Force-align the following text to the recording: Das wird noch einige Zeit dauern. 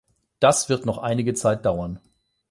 Das 0.39 0.67
wird 0.67 0.87
noch 0.87 0.97
einige 0.97 1.35
Zeit 1.35 1.63
dauern. 1.63 1.99